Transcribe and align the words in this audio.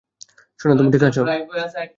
সোনা, 0.59 0.73
তুমি 0.77 0.89
ঠিক 0.93 1.03
আছো? 1.03 1.21